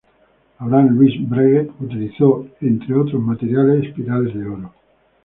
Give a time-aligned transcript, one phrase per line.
[0.59, 4.73] Abraham Louis Breguet utilizó, entre otros materiales, espirales de oro.